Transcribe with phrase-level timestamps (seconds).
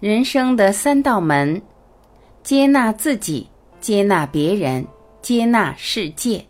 [0.00, 1.60] 人生的三道门：
[2.44, 3.48] 接纳自己，
[3.80, 4.86] 接纳别人，
[5.20, 6.40] 接纳世界。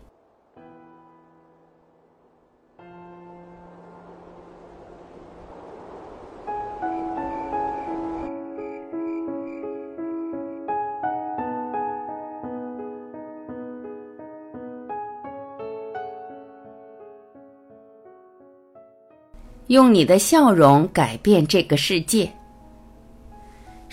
[19.65, 22.31] 用你的笑容改变这个世界。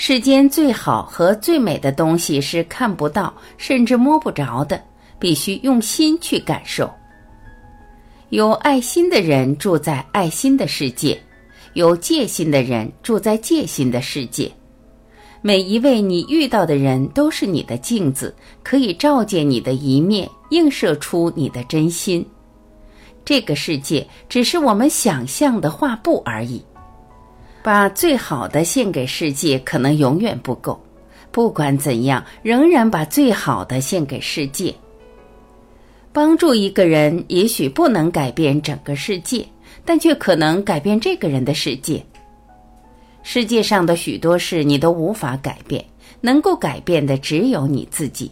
[0.09, 4.81] 世间最好和最美的东西是看不到，甚至摸不着的，
[5.19, 6.89] 必须用心去感受。
[8.29, 11.21] 有爱心的人住在爱心的世界，
[11.73, 14.49] 有戒心的人住在戒心的世界。
[15.43, 22.25] 每一位你遇到的人都是你的镜子，可以照见你的一面，映射出你的真心。
[23.25, 26.65] 这个世界只是我们想象的画布而已，
[27.67, 30.81] 把最好的献给世界可能永远不够。
[31.33, 34.73] 不管怎样，仍然把最好的献给世界。
[36.13, 39.45] 帮助一个人，也许不能改变整个世界，
[39.85, 42.01] 但却可能改变这个人的世界。
[43.25, 45.85] 世界上的许多事你都无法改变，
[46.21, 48.31] 能够改变的只有你自己。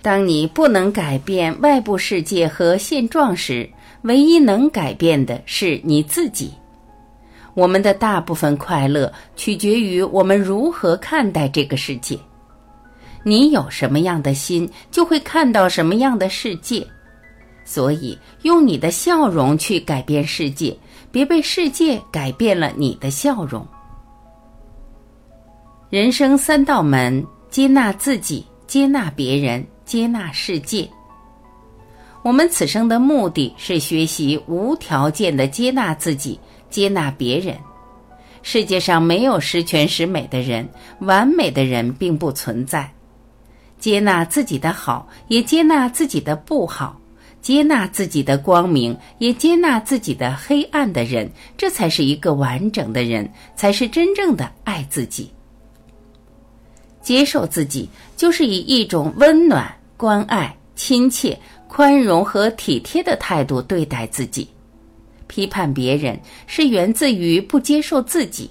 [0.00, 3.68] 当你不能改变外部世界和现状时，
[4.04, 6.54] 唯一能改变的是你自己。
[7.54, 12.18] 我们的大部分快乐取决于我们如何看待这个世界。
[13.24, 16.86] 你有什么样的心，就会看到什么样的世界。
[17.64, 20.76] 所以，用你的笑容去改变世界，
[21.12, 23.64] 别被世界改变了你的笑容。
[25.88, 30.88] 人生三道门：接纳自己，接纳别人，接纳世界。
[32.24, 36.38] 我们此生的目的是学习无条件的接纳自己，
[36.72, 37.56] 接纳别人。
[38.42, 42.90] 世界上没有十全十美的人，完美的人并不存在。
[43.78, 46.98] 接纳自己的好，也接纳自己的不好；
[47.40, 55.30] 接纳自己的光明，也接纳自己的黑暗的人，这才是一个完整的人，才是真正的爱自己。
[57.00, 61.38] 接受自己，就是以一种温暖、关爱、亲切。
[61.68, 64.46] 宽容和体贴的态度对待自己，
[65.32, 68.50] 批判别人是源自于不接受自己。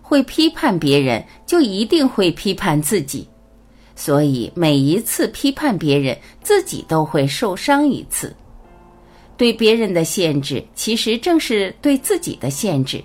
[0.00, 3.26] 会批判别人，就一定会批判自己。
[3.96, 8.32] 所以每一次批判别人，自己都会受伤一次。
[9.36, 13.02] 对别人的限制，其实正是对自己的限制。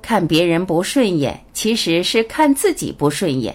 [0.00, 3.52] 看别人不顺眼，其实是看自己不顺眼。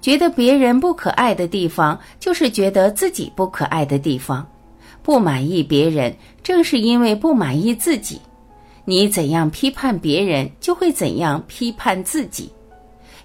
[0.00, 4.42] 觉得别人不可爱的地方，就是觉得自己不可爱的地方；
[5.02, 6.14] 不满意别人，
[6.46, 8.20] 正是因为不满意自己。
[8.84, 12.48] 你怎样批判别人，就会怎样批判自己。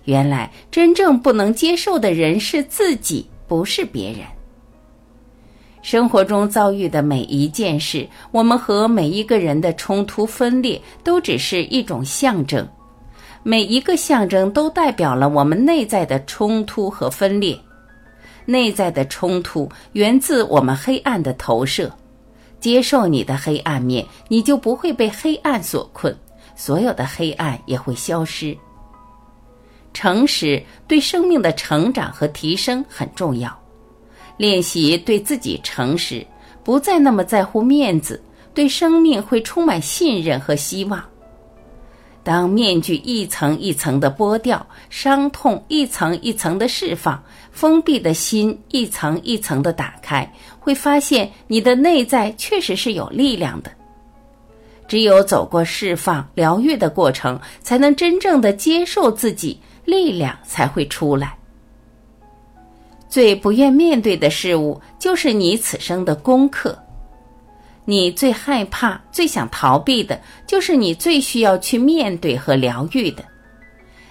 [0.06, 4.22] 原来，真正不能接受的人是自己，不是别人。
[5.84, 12.68] 生活中遭遇的每一件事，我们和每一个人的冲突分裂，都只是一种象征。
[13.44, 17.56] 每一个象征都代表了我们内在的冲突和分裂。
[18.46, 21.92] 内在的冲突源自我们黑暗的投射。
[22.62, 26.16] 接受你的黑暗面，你就不会被黑暗所困，
[26.56, 28.56] 所有的黑暗也会消失。
[29.94, 33.54] 诚实对生命的成长和提升很重要。
[34.38, 36.26] 练习对自己诚实，
[36.64, 38.24] 不再那么在乎面子，
[38.54, 41.04] 对生命会充满信任和希望。
[42.24, 53.72] 当面具一层一层的剥掉，伤痛一层一层的释放，封闭的心一层一层的打开，会发现你的内在确实是有力量的。
[54.88, 61.38] 只有走过释放、疗愈的过程，才能真正的接受自己，力量才会出来。
[63.10, 66.78] 最不愿面对的事物，就是你此生的功课。
[67.91, 73.22] 你最害怕、最想逃避的，就是你最需要去面对和疗愈的。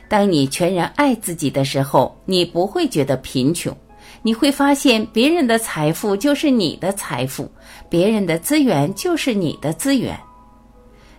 [0.06, 3.74] 当你全然爱自己的时候，你不会觉得贫穷。
[4.20, 7.50] 你会发现，别人的财富就是你的财富，
[7.88, 10.14] 别人的资源就是你的资源。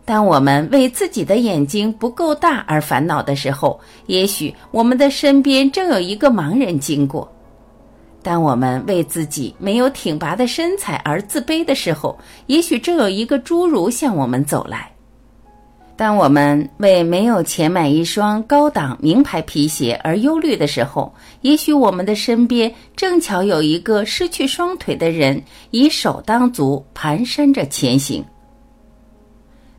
[0.05, 7.27] 当我们为自己的眼睛不够大而烦恼的时候，也许我们的身边正有一个盲人经过。
[8.23, 14.77] 当我们为自己没有挺拔的身材而自卑的时候，也许正有一个侏儒向我们走来；
[15.95, 25.41] 当我们为没有钱买一双高档名牌皮鞋而忧虑的时候，也许我们的身边正巧有一个失去双腿的人，
[25.71, 28.23] 以手当足，蹒跚着前行。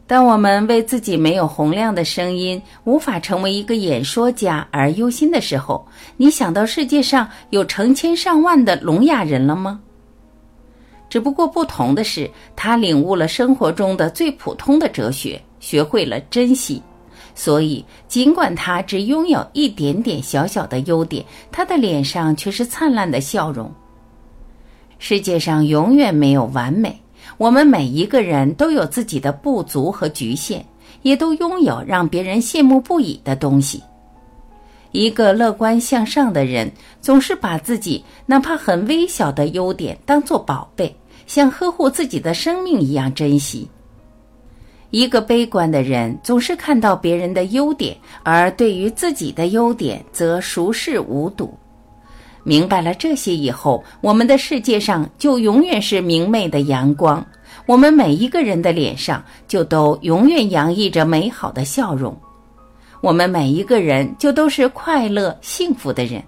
[0.07, 9.81] 当我们为自己没有洪亮的声音，无法成为一个演说家而忧心的时候，你想到世界上有成千上万的聋哑人了吗？
[11.09, 16.83] 只不过不同的是，他领悟了生活中的最普通的哲学，学会了珍惜。
[17.35, 23.73] 所以，尽管他只拥有一点点小小的优点，他的脸上却是灿烂的笑容。
[24.99, 27.01] 世界上永远没有完美。
[27.37, 30.65] 我们每一个人都有自己的不足和局限，
[31.03, 33.83] 也都拥有让别人羡慕不已的东西。
[34.91, 36.71] 一个乐观向上的人，
[37.01, 40.95] 总是把自己哪怕很微小的优点当做宝贝，
[41.27, 43.67] 像呵护自己的生命一样珍惜。
[44.91, 51.59] 一个悲观的人，总是看到别人的优点，而对于自己的优点则熟视无睹。
[52.45, 57.25] 明白了这些以后，我们的世界上就永远是明媚的阳光，
[57.67, 62.19] 我们每一个人的脸上就都永远洋溢着美好的笑容，
[63.01, 66.23] 我们每一个人就都是快乐幸福的人。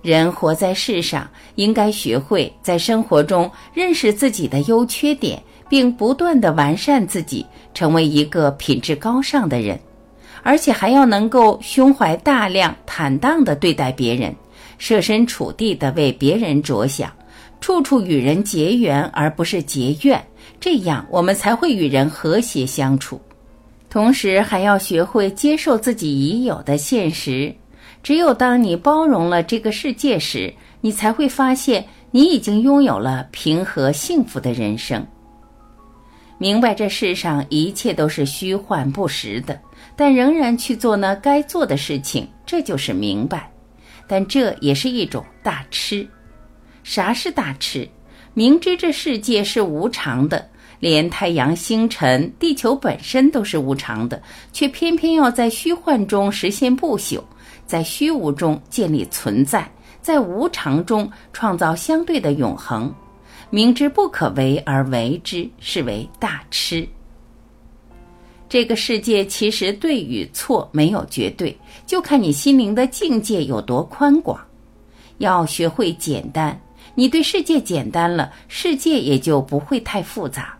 [0.00, 9.78] 人活在世上，应该学会在生活中认识自己的优缺点，并不断的完善自己，成为一个品质高尚的人，
[10.42, 14.34] 而且还要能够胸怀大量、坦荡的对待别人。
[14.82, 17.08] 设身处地的为别人着想，
[17.60, 20.20] 处处与人结缘而不是结怨，
[20.58, 23.20] 这样我们才会与人和谐相处。
[23.88, 27.54] 同时，还要学会接受自己已有的现实。
[28.02, 35.06] 只有当你包容了这个世界时，你才会发现你已经拥有了平和幸福的人生。
[36.38, 39.56] 明白这世上一切都是虚幻不实的，
[39.94, 43.48] 但仍然去做那该做的事情，这就是明白。
[44.12, 46.06] 但这也是一种大痴。
[46.84, 47.88] 啥是大痴？
[48.34, 50.46] 明知这世界是无常的，
[50.80, 54.22] 连太阳、星辰、地球本身都是无常的，
[54.52, 57.22] 却偏偏要在虚幻中实现不朽，
[57.64, 59.66] 在虚无中建立存在，
[60.02, 62.94] 在无常中创造相对的永恒。
[63.48, 66.86] 明知不可为而为之，是为大痴。
[68.52, 74.38] 这个世界其实对与错没有绝对，就看你心灵的境界有多宽广。
[75.16, 76.60] 要学会简单，
[76.94, 80.54] 你对世界简单了，世界也就不会太复杂。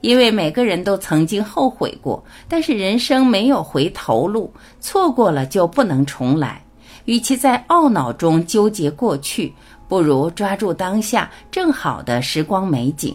[0.00, 4.50] 因为每个人都曾经后悔过，但是人生没有回头路，
[4.80, 6.64] 错过了就不能重来。
[7.04, 9.52] 与其在懊恼中纠结过去，
[9.86, 13.14] 不如抓住当下正好的时光美景。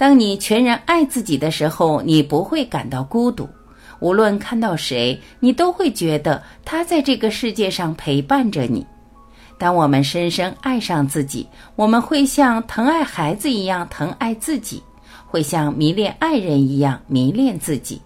[0.00, 3.46] 当你全然爱自己的时候，你不会感到孤独。
[3.98, 8.86] 无论看到谁，你都会觉得他在这个世界上陪伴着你。
[9.58, 14.82] 当我们深深爱上自己，我们会像疼爱孩子一样疼爱自己，
[15.26, 18.00] 会像迷恋爱人一样迷恋自己。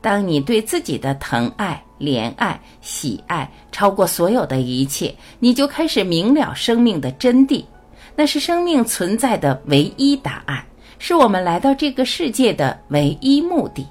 [0.00, 7.62] 当你对自己的疼爱、怜爱、喜爱超过所有的一切，你就开始明了生命的真谛，
[8.16, 10.64] 那是生命存在的唯一答案。
[10.98, 13.86] 是我们来到这个世界的唯一目的。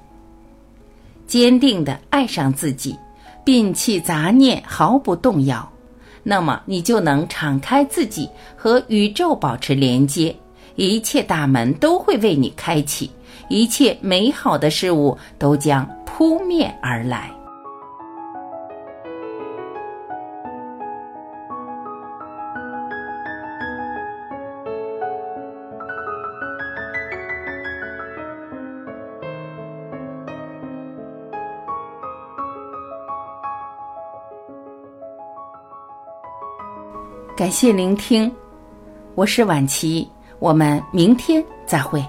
[1.26, 2.96] 坚定的爱上自己，
[3.44, 5.66] 摒弃杂念，毫不动摇，
[6.22, 10.34] 那么你就能敞开自己，和宇宙保持连接，
[10.76, 13.10] 一切大门都会为你开启，
[13.48, 17.30] 一切美好的事物都将扑面而来。
[37.36, 38.32] 感谢聆听，
[39.16, 42.00] 我是晚琪，我们明天再会。